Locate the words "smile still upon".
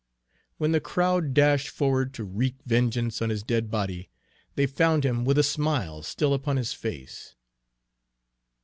5.43-6.57